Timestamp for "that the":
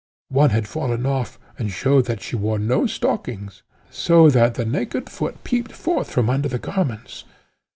4.31-4.65